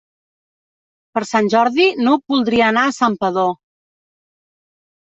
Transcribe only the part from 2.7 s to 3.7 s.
anar a Santpedor.